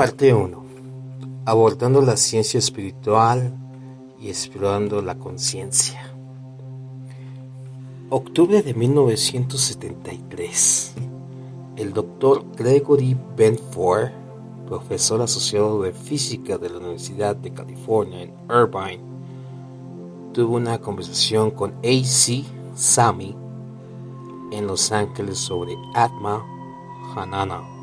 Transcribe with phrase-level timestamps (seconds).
[0.00, 0.64] Parte 1.
[1.44, 3.52] Abordando la ciencia espiritual
[4.18, 6.00] y explorando la conciencia.
[8.08, 10.94] Octubre de 1973.
[11.76, 14.12] El doctor Gregory Benford,
[14.66, 19.02] profesor asociado de física de la Universidad de California en Irvine,
[20.32, 22.42] tuvo una conversación con A.C.
[22.74, 23.36] Sami
[24.50, 26.42] en Los Ángeles sobre Atma
[27.14, 27.79] Hanana,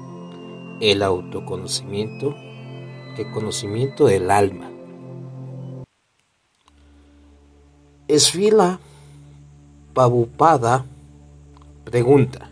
[0.79, 2.35] el autoconocimiento,
[3.17, 4.71] el conocimiento del alma.
[8.07, 8.79] Esvila
[9.93, 10.85] Pabupada
[11.83, 12.49] pregunta,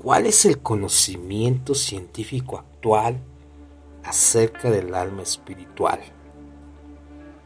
[0.00, 3.18] ¿cuál es el conocimiento científico actual
[4.04, 5.98] acerca del alma espiritual?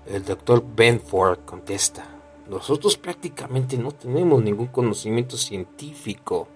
[0.06, 2.05] El doctor Benford contesta,
[2.48, 6.48] nosotros prácticamente no tenemos ningún conocimiento científico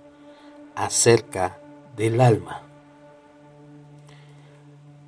[0.74, 1.58] acerca
[1.96, 2.73] del alma.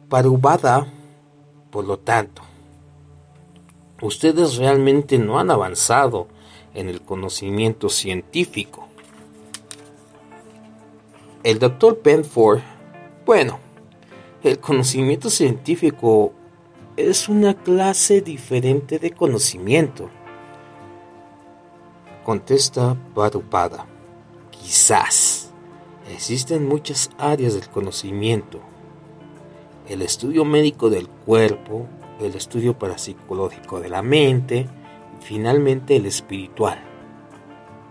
[0.09, 0.87] Parubada,
[1.71, 2.43] por lo tanto,
[4.01, 6.29] ustedes realmente no han avanzado
[6.75, 8.87] en el conocimiento científico.
[11.43, 12.61] El doctor Benford,
[13.25, 13.59] bueno,
[14.45, 16.33] el conocimiento científico
[16.97, 20.09] es una clase diferente de conocimiento.
[22.25, 23.87] Contesta Parupada.
[24.53, 25.51] Quizás
[26.09, 28.61] existen muchas áreas del conocimiento.
[29.89, 31.87] El estudio médico del cuerpo,
[32.21, 34.67] el estudio parapsicológico de la mente
[35.17, 36.77] y finalmente el espiritual.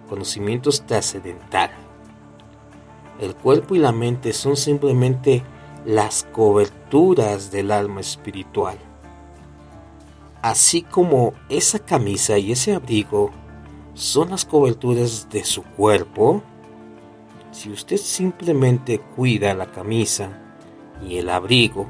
[0.09, 1.71] Conocimientos trascendental.
[3.21, 5.41] El cuerpo y la mente son simplemente
[5.85, 8.77] las coberturas del alma espiritual.
[10.41, 13.31] Así como esa camisa y ese abrigo
[13.93, 16.43] son las coberturas de su cuerpo,
[17.53, 20.41] si usted simplemente cuida la camisa
[21.01, 21.87] y el abrigo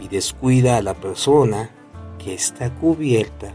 [0.00, 1.70] y descuida a la persona
[2.18, 3.52] que está cubierta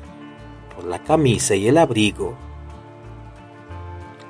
[0.76, 2.36] por la camisa y el abrigo,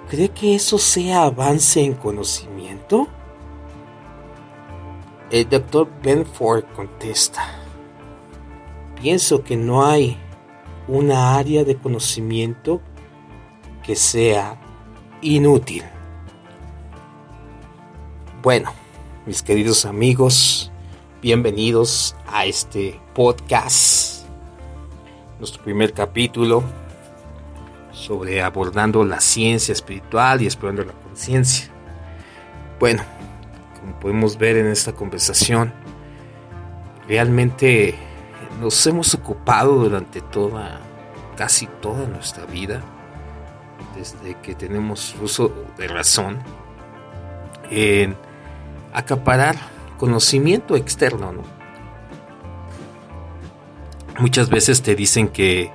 [0.10, 3.08] ¿cree que eso sea avance en conocimiento?
[5.30, 7.42] El doctor Benford contesta,
[9.02, 10.18] pienso que no hay
[10.88, 12.82] una área de conocimiento
[13.84, 14.60] que sea
[15.22, 15.84] inútil.
[18.42, 18.72] Bueno,
[19.26, 20.72] mis queridos amigos,
[21.22, 24.26] bienvenidos a este podcast,
[25.38, 26.64] nuestro primer capítulo
[27.92, 31.70] sobre abordando la ciencia espiritual y explorando la conciencia.
[32.80, 33.04] Bueno,
[33.80, 35.72] como podemos ver en esta conversación,
[37.08, 37.94] realmente
[38.60, 40.82] nos hemos ocupado durante toda,
[41.38, 42.82] casi toda nuestra vida,
[43.96, 46.40] desde que tenemos uso de razón,
[47.70, 48.16] en
[48.94, 49.56] acaparar
[49.98, 51.32] conocimiento externo.
[51.32, 51.44] ¿no?
[54.20, 55.72] Muchas veces te dicen que,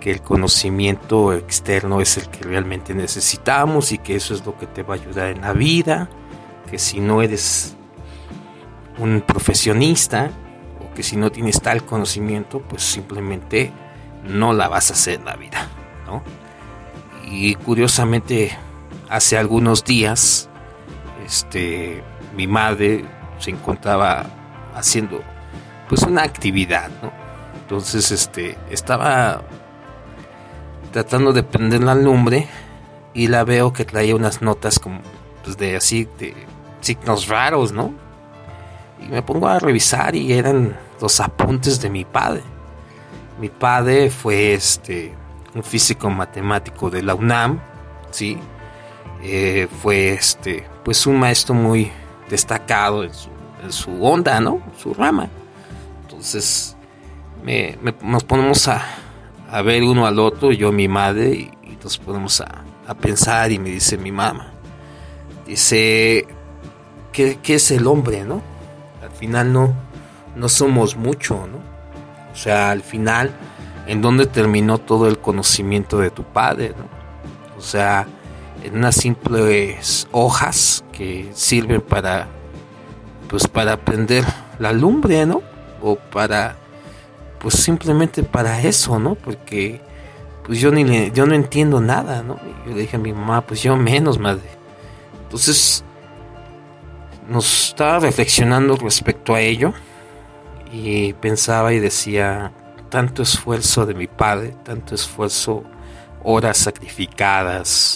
[0.00, 4.66] que el conocimiento externo es el que realmente necesitamos y que eso es lo que
[4.66, 6.08] te va a ayudar en la vida,
[6.70, 7.76] que si no eres
[8.98, 10.30] un profesionista
[10.80, 13.72] o que si no tienes tal conocimiento, pues simplemente
[14.24, 15.68] no la vas a hacer en la vida.
[17.24, 18.56] Y curiosamente,
[19.08, 20.50] hace algunos días,
[21.24, 22.02] este,
[22.36, 23.04] mi madre
[23.38, 24.26] se encontraba
[24.74, 25.22] haciendo
[25.88, 27.12] pues una actividad, ¿no?
[27.60, 29.42] Entonces, este, estaba
[30.92, 32.46] tratando de prender la lumbre
[33.14, 35.00] y la veo que traía unas notas como
[35.42, 36.34] pues de así de
[36.80, 37.92] signos raros, ¿no?
[39.00, 42.42] Y me pongo a revisar y eran los apuntes de mi padre.
[43.40, 45.14] Mi padre fue este
[45.54, 47.60] un físico matemático de la UNAM,
[48.10, 48.38] sí,
[49.22, 51.90] eh, fue este pues un maestro muy
[52.32, 53.12] destacado en
[53.70, 54.62] su, onda, ¿no?
[54.78, 55.28] Su rama.
[56.00, 56.74] Entonces
[58.02, 61.50] nos ponemos a, ver uno al otro, yo mi madre, y,
[61.84, 62.64] nos ponemos a,
[62.94, 64.52] pensar y me dice mi mamá,
[65.46, 66.26] dice,
[67.12, 68.42] ¿qué, ¿qué, es el hombre, no?
[69.02, 69.74] Al final no,
[70.34, 71.58] no somos mucho, ¿no?
[72.32, 73.30] O sea, al final,
[73.86, 76.86] ¿en dónde terminó todo el conocimiento de tu padre, no?
[77.58, 78.06] O sea,
[78.62, 82.28] en unas simples hojas que sirven para
[83.28, 84.24] pues para prender
[84.60, 85.42] la lumbre, ¿no?
[85.82, 86.56] O para
[87.40, 89.16] pues simplemente para eso, ¿no?
[89.16, 89.80] Porque
[90.44, 92.38] pues yo ni le, yo no entiendo nada, ¿no?
[92.64, 94.48] Yo le dije a mi mamá, pues yo menos, madre.
[95.24, 95.84] Entonces
[97.28, 99.72] nos estaba reflexionando respecto a ello
[100.72, 102.52] y pensaba y decía
[102.90, 105.64] tanto esfuerzo de mi padre, tanto esfuerzo,
[106.22, 107.91] horas sacrificadas,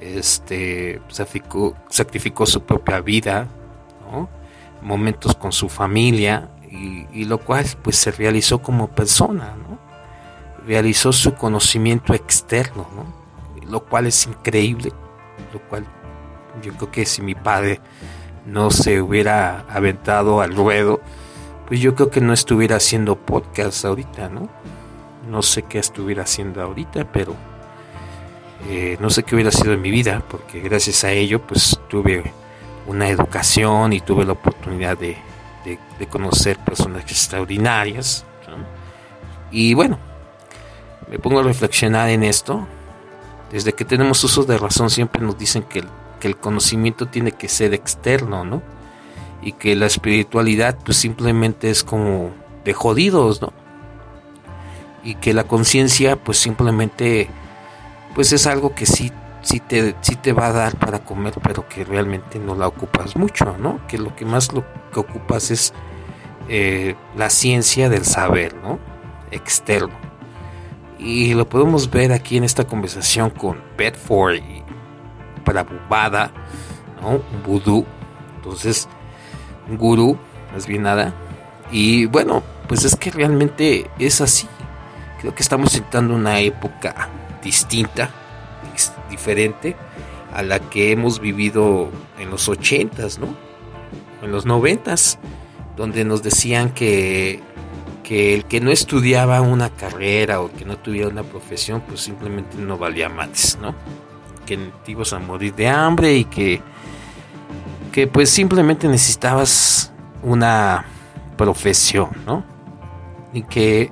[0.00, 3.48] este sacrificó, sacrificó su propia vida,
[4.82, 9.78] momentos con su familia y, lo cual pues se realizó como persona, ¿no?
[10.66, 13.70] Realizó su conocimiento externo, ¿no?
[13.70, 14.92] Lo cual es increíble,
[15.52, 15.84] lo cual
[16.62, 17.80] yo creo que si mi padre
[18.46, 21.00] no se hubiera aventado al ruedo,
[21.66, 24.48] pues yo creo que no estuviera haciendo podcast ahorita, ¿no?
[25.28, 27.34] No sé qué estuviera haciendo ahorita, pero
[28.68, 32.32] eh, no sé qué hubiera sido en mi vida, porque gracias a ello pues tuve
[32.86, 35.16] una educación y tuve la oportunidad de,
[36.10, 38.24] conocer personas extraordinarias.
[39.50, 39.98] Y bueno,
[41.10, 42.66] me pongo a reflexionar en esto.
[43.52, 45.88] Desde que tenemos uso de razón siempre nos dicen que el,
[46.20, 48.62] que el conocimiento tiene que ser externo, ¿no?
[49.42, 52.30] Y que la espiritualidad pues simplemente es como
[52.64, 53.52] de jodidos, ¿no?
[55.02, 57.28] Y que la conciencia pues simplemente
[58.14, 59.12] pues es algo que sí,
[59.42, 63.16] sí, te, sí te va a dar para comer, pero que realmente no la ocupas
[63.16, 63.86] mucho, ¿no?
[63.86, 65.72] Que lo que más lo que ocupas es
[66.48, 68.78] eh, la ciencia del saber, ¿no?
[69.30, 69.94] Externo.
[70.98, 74.62] Y lo podemos ver aquí en esta conversación con Bedford y
[75.44, 76.30] Prabhupada,
[77.00, 77.20] ¿no?
[77.46, 77.86] Vudú.
[78.36, 78.88] Entonces,
[79.78, 80.18] gurú,
[80.52, 81.14] más bien nada.
[81.70, 84.46] Y bueno, pues es que realmente es así.
[85.20, 87.08] Creo que estamos entrando una época
[87.42, 88.10] distinta,
[89.10, 89.76] diferente
[90.32, 93.28] a la que hemos vivido en los ochentas, ¿no?
[94.22, 95.18] En los noventas,
[95.76, 97.40] donde nos decían que,
[98.04, 102.56] que el que no estudiaba una carrera o que no tuviera una profesión, pues simplemente
[102.58, 103.74] no valía más, ¿no?
[104.46, 106.60] Que te ibas a morir de hambre y que,
[107.92, 109.92] que pues simplemente necesitabas
[110.22, 110.84] una
[111.36, 112.44] profesión, ¿no?
[113.32, 113.90] Y que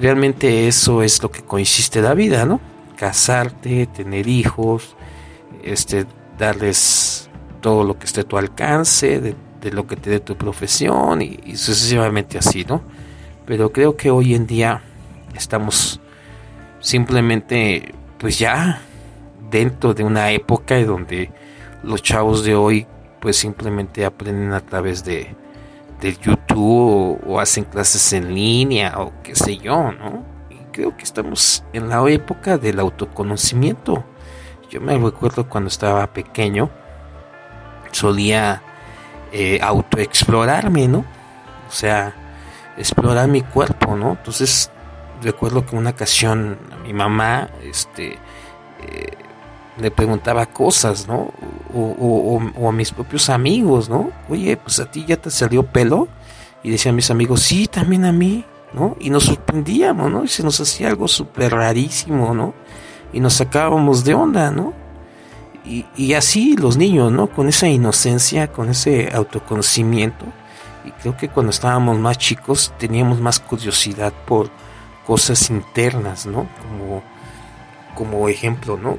[0.00, 2.60] realmente eso es lo que consiste la vida, ¿no?
[2.96, 4.96] Casarte, tener hijos,
[5.62, 6.06] este,
[6.38, 9.36] darles todo lo que esté a tu alcance, de,
[9.72, 12.82] lo que te dé tu profesión y, sucesivamente así, ¿no?
[13.46, 14.80] Pero creo que hoy en día
[15.34, 16.00] estamos
[16.78, 18.80] simplemente, pues ya
[19.50, 21.32] dentro de una época donde
[21.82, 22.86] los chavos de hoy,
[23.20, 25.34] pues simplemente aprenden a través de,
[26.00, 30.35] del YouTube o hacen clases en línea o qué sé yo, ¿no?
[30.76, 34.04] Creo que estamos en la época del autoconocimiento.
[34.68, 36.68] Yo me recuerdo cuando estaba pequeño,
[37.92, 38.62] solía
[39.32, 40.98] eh, autoexplorarme, ¿no?
[41.66, 42.14] O sea,
[42.76, 44.10] explorar mi cuerpo, ¿no?
[44.10, 44.70] Entonces,
[45.22, 48.18] recuerdo que una ocasión a mi mamá, este,
[48.82, 49.16] eh,
[49.78, 51.32] le preguntaba cosas, ¿no?
[51.72, 54.10] O, o, a mis propios amigos, ¿no?
[54.28, 56.08] Oye, pues a ti ya te salió pelo.
[56.62, 58.44] Y decían mis amigos, sí, también a mí.
[59.00, 60.24] Y nos sorprendíamos, ¿no?
[60.24, 62.54] Y se nos hacía algo súper rarísimo, ¿no?
[63.12, 64.74] Y nos sacábamos de onda, ¿no?
[65.64, 67.26] Y, así los niños, ¿no?
[67.26, 70.24] Con esa inocencia, con ese autoconocimiento.
[70.84, 74.48] Y creo que cuando estábamos más chicos teníamos más curiosidad por
[75.04, 76.46] cosas internas, ¿no?
[76.62, 77.02] Como,
[77.96, 78.98] como ejemplo, ¿no?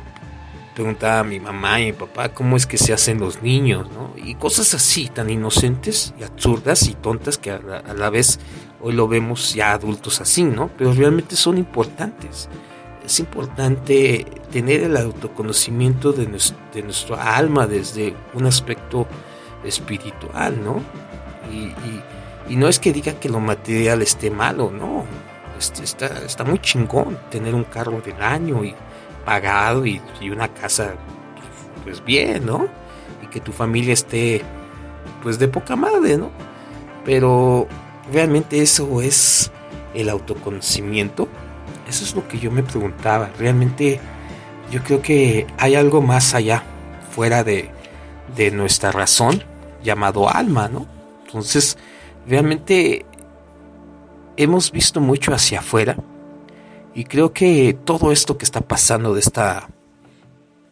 [0.73, 4.11] Preguntaba a mi mamá y mi papá cómo es que se hacen los niños, ¿no?
[4.21, 7.59] Y cosas así, tan inocentes y absurdas y tontas que a
[7.95, 8.39] la vez
[8.79, 10.69] Hoy lo vemos ya adultos así, ¿no?
[10.77, 12.47] Pero realmente son importantes.
[13.03, 19.07] Es importante tener el autoconocimiento de, nuestro, alma desde un aspecto
[19.63, 20.81] espiritual, ¿no?
[21.51, 21.73] Y,
[22.55, 25.05] no es que diga que lo material esté malo, no.
[25.57, 28.73] Este, está, muy chingón tener un carro del año y
[29.25, 29.99] pagado y
[30.31, 30.93] una casa,
[31.83, 32.67] pues bien, ¿no?
[33.23, 34.43] Y que tu familia esté,
[35.23, 36.29] pues de poca madre, ¿no?
[37.03, 37.67] Pero
[38.11, 39.51] ¿Realmente eso es
[39.93, 41.27] el autoconocimiento?
[41.87, 43.29] Eso es lo que yo me preguntaba.
[43.37, 43.99] Realmente
[44.71, 46.63] yo creo que hay algo más allá,
[47.11, 47.69] fuera de,
[48.35, 49.43] de nuestra razón,
[49.83, 50.87] llamado alma, ¿no?
[51.25, 51.77] Entonces,
[52.27, 53.05] realmente
[54.37, 55.97] hemos visto mucho hacia afuera
[56.93, 59.69] y creo que todo esto que está pasando de esta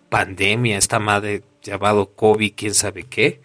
[0.09, 3.41] pandemia, esta madre llamado COVID, quién sabe qué,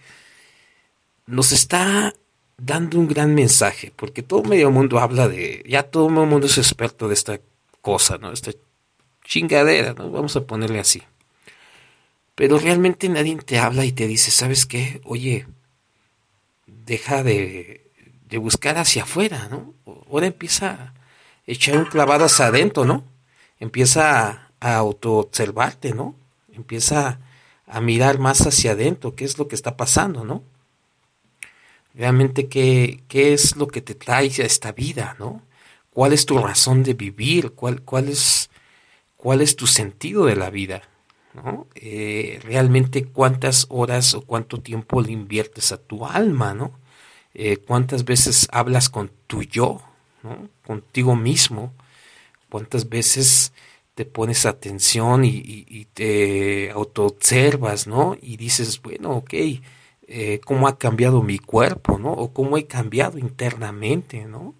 [1.26, 2.14] nos está
[2.62, 6.58] dando un gran mensaje, porque todo medio mundo habla de, ya todo el mundo es
[6.58, 7.40] experto de esta
[7.80, 8.32] cosa, ¿no?
[8.32, 8.52] Esta
[9.24, 10.10] chingadera, ¿no?
[10.10, 11.02] Vamos a ponerle así.
[12.34, 15.00] Pero realmente nadie te habla y te dice, ¿sabes qué?
[15.04, 15.46] Oye,
[16.66, 17.90] deja de,
[18.28, 19.74] de buscar hacia afuera, ¿no?
[20.10, 20.94] Ahora empieza a
[21.46, 23.04] echar un clavado hacia adentro, ¿no?
[23.58, 26.14] Empieza a, a autoobservarte, ¿no?
[26.52, 27.20] Empieza
[27.66, 30.42] a mirar más hacia adentro, qué es lo que está pasando, ¿no?
[31.94, 35.42] Realmente qué, qué es lo que te trae a esta vida, ¿no?
[35.92, 37.52] ¿Cuál es tu razón de vivir?
[37.52, 38.50] ¿Cuál, cuál, es,
[39.16, 40.82] cuál es tu sentido de la vida?
[41.34, 41.66] ¿no?
[41.74, 46.78] Eh, realmente cuántas horas o cuánto tiempo le inviertes a tu alma, ¿no?
[47.34, 49.80] Eh, ¿Cuántas veces hablas con tu yo,
[50.22, 50.48] ¿no?
[50.66, 51.72] contigo mismo?
[52.48, 53.52] ¿Cuántas veces
[53.94, 58.16] te pones atención y, te autoobservas, ¿no?
[58.20, 59.34] Y dices, bueno, ok,
[60.12, 62.12] eh, ¿cómo ha cambiado mi cuerpo, ¿no?
[62.12, 64.56] O cómo he cambiado internamente, ¿no?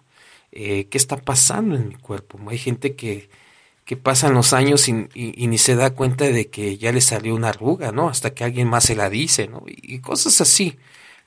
[0.53, 2.39] Eh, ¿Qué está pasando en mi cuerpo?
[2.49, 3.29] Hay gente que,
[3.85, 7.49] que pasan los años y, ni se da cuenta de que ya le salió una
[7.49, 8.07] arruga, ¿no?
[8.09, 9.63] Hasta que alguien más se la dice, ¿no?
[9.67, 10.77] Y, cosas así.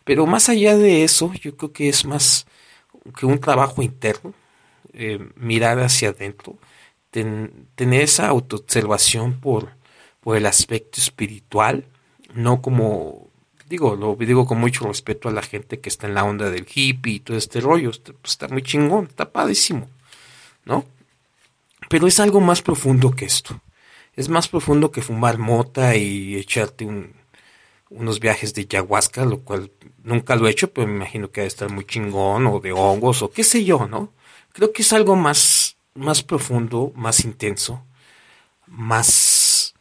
[0.05, 2.47] Pero más allá de eso, yo creo que es más
[3.19, 4.35] que un trabajo interno,
[4.95, 6.57] eh, mirar hacia adentro,
[7.11, 9.77] tener esa autoobservación por,
[10.21, 11.87] por el aspecto espiritual,
[12.35, 13.31] no como,
[13.69, 16.67] digo, lo digo con mucho respeto a la gente que está en la onda del
[16.73, 19.89] hippie y todo este rollo, está, pues, está muy chingón, está padísimo,
[20.65, 20.85] ¿no?
[21.89, 23.61] Pero es algo más profundo que esto.
[24.15, 26.87] Es más profundo que fumar mota y echarte
[27.91, 29.71] unos viajes de ayahuasca, lo cual
[30.03, 33.23] nunca lo he hecho, pero me imagino que debe estar muy chingón, o de hongos,
[33.23, 34.13] o qué sé yo, ¿no?
[34.53, 37.85] Creo que es algo más, más profundo, más intenso,
[38.67, 39.75] más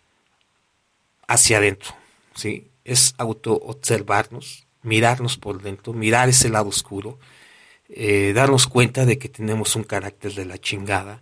[1.28, 1.94] hacia adentro,
[2.34, 2.68] ¿sí?
[2.84, 7.20] Es auto-observarnos, mirarnos por dentro, mirar ese lado oscuro,
[7.90, 11.22] eh, darnos cuenta de que tenemos un carácter de la chingada,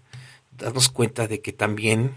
[0.51, 2.11] darnos cuenta de que también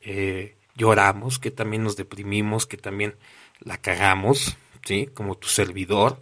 [0.00, 3.16] eh, lloramos, que también nos deprimimos, que también
[3.60, 5.08] la cagamos, ¿sí?
[5.12, 6.20] Como tu servidor,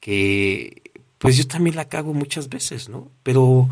[0.00, 0.82] que
[1.18, 3.10] pues yo también la cago muchas veces, ¿no?
[3.22, 3.68] Pero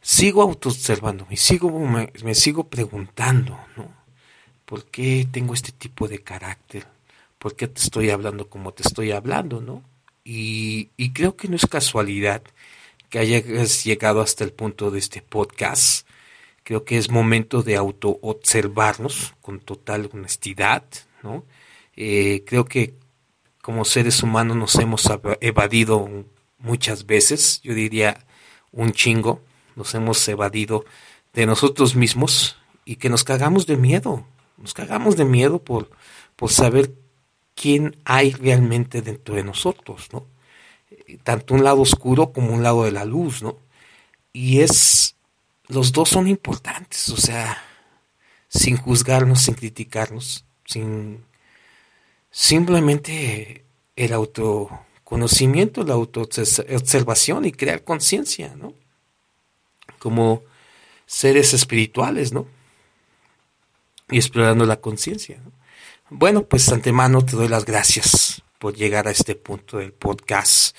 [0.00, 3.88] sigo autoobservando, me sigo, me, sigo preguntando, ¿no?
[4.64, 6.86] ¿Por qué tengo este tipo de carácter?
[7.40, 9.82] ¿Por qué te estoy hablando como te estoy hablando, no?
[10.22, 12.42] Y, creo que no es casualidad
[13.08, 16.06] que hayas llegado hasta el punto de este podcast
[16.70, 20.84] Creo que es momento de auto-observarnos con total honestidad,
[21.22, 21.44] ¿no?
[21.96, 22.94] Eh, creo que
[23.60, 25.08] como seres humanos nos hemos
[25.40, 26.08] evadido
[26.58, 28.24] muchas veces, yo diría
[28.72, 29.42] un chingo,
[29.74, 30.84] nos hemos evadido
[31.32, 34.24] de nosotros mismos y que nos cagamos de miedo,
[34.56, 35.90] nos cagamos de miedo por,
[36.36, 36.94] por saber
[37.60, 40.24] quién hay realmente dentro de nosotros, ¿no?
[41.24, 43.58] Tanto un lado oscuro como un lado de la luz, ¿no?
[44.32, 45.14] Y es
[45.68, 47.62] los dos son importantes, o sea,
[48.48, 51.22] sin juzgarnos, sin criticarnos, sin
[52.30, 53.62] simplemente
[53.94, 58.72] el autoconocimiento, la autoobservación y crear conciencia, ¿no?
[59.98, 60.42] Como
[61.04, 62.46] seres espirituales, ¿no?
[64.10, 65.42] Y explorando la conciencia.
[66.12, 70.76] Bueno, pues antemano te doy las gracias por llegar a este punto del podcast.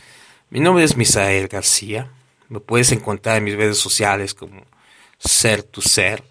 [0.50, 2.12] Mi nombre es Misael García.
[2.50, 4.66] Me puedes encontrar en mis redes sociales como
[5.20, 6.22] ser tu ser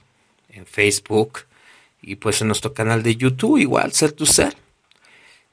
[0.51, 1.47] en Facebook
[2.03, 4.55] y pues en nuestro canal de YouTube igual Ser tu ser.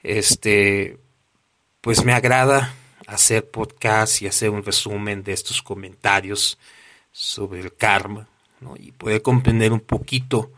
[0.04, 0.98] Este
[1.80, 2.76] pues me agrada
[3.08, 6.58] hacer podcast y hacer un resumen de estos comentarios
[7.14, 8.28] sobre el karma
[8.78, 10.52] y poder comprender un poquito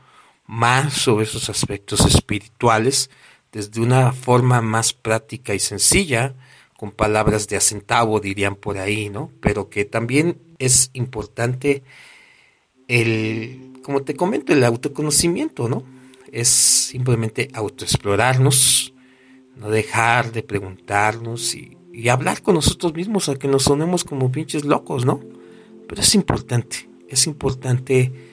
[0.50, 3.12] más sobre esos aspectos espirituales
[3.51, 6.34] desde una forma más práctica y sencilla,
[6.75, 9.32] con palabras de acentavo dirían por ahí, ¿no?
[9.41, 11.84] Pero que también es importante
[12.88, 15.84] el, como te comento, el autoconocimiento, ¿no?
[16.32, 18.96] Es simplemente autoexplorarnos,
[19.56, 21.75] no dejar de preguntarnos y,
[22.10, 25.20] hablar con nosotros mismos a que nos sonemos como pinches locos, ¿no?
[25.88, 28.28] Pero es importante, es importante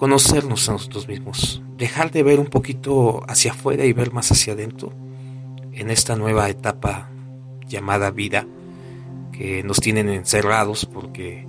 [0.00, 4.54] conocernos a nosotros mismos, dejar de ver un poquito hacia afuera y ver más hacia
[4.54, 4.94] adentro
[5.74, 7.10] en esta nueva etapa
[7.68, 8.46] llamada vida
[9.30, 11.46] que nos tienen encerrados porque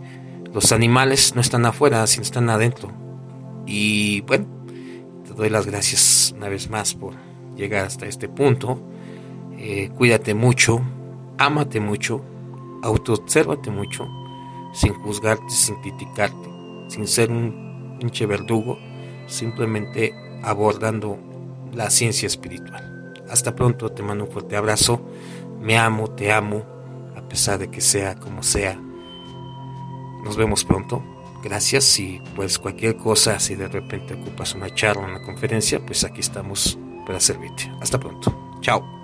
[0.53, 2.91] los animales no están afuera, sino están adentro.
[3.65, 4.47] Y bueno,
[5.25, 7.13] te doy las gracias una vez más por
[7.55, 8.85] llegar hasta este punto.
[9.57, 10.81] Eh, cuídate mucho,
[11.37, 12.21] ámate mucho,
[12.83, 14.09] autoobsérvate mucho,
[14.73, 16.49] sin juzgarte, sin criticarte,
[16.89, 17.70] sin ser un
[18.01, 18.77] pinche verdugo,
[19.27, 21.17] simplemente abordando
[21.71, 23.13] la ciencia espiritual.
[23.29, 25.07] Hasta pronto, te mando un fuerte abrazo,
[25.61, 26.65] me amo, te amo,
[27.15, 28.77] a pesar de que sea como sea
[30.23, 31.03] nos vemos pronto.
[31.43, 36.19] Gracias y pues cualquier cosa, si de repente ocupas una charla, una conferencia, pues aquí
[36.19, 37.71] estamos para servirte.
[37.81, 38.59] Hasta pronto.
[38.61, 39.00] Chao.